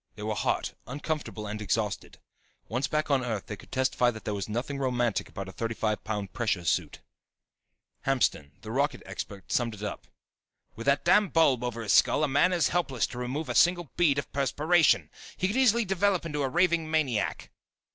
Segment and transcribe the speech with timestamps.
[0.15, 2.17] They were hot, uncomfortable and exhausted.
[2.67, 5.75] Once back on Earth they could testify that there was nothing romantic about a thirty
[5.75, 7.01] five pound pressure suit.
[8.07, 10.07] Hamston, the rocket expert, summed it up:
[10.75, 13.91] "With that damn bulb over his skull a man is helpless to remove a single
[13.95, 15.11] bead of perspiration.
[15.37, 17.51] He could easily develop into a raving maniac."